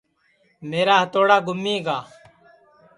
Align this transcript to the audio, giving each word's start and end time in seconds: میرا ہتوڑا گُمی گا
میرا 0.69 0.95
ہتوڑا 1.01 1.37
گُمی 1.47 1.75
گا 1.85 1.97